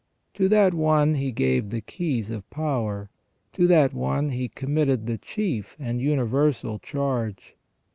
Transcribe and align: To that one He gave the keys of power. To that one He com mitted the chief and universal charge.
To 0.33 0.49
that 0.49 0.73
one 0.73 1.13
He 1.13 1.31
gave 1.31 1.69
the 1.69 1.79
keys 1.79 2.31
of 2.31 2.49
power. 2.49 3.11
To 3.53 3.67
that 3.67 3.93
one 3.93 4.29
He 4.29 4.49
com 4.49 4.73
mitted 4.73 5.05
the 5.05 5.19
chief 5.19 5.75
and 5.77 6.01
universal 6.01 6.79
charge. 6.79 7.55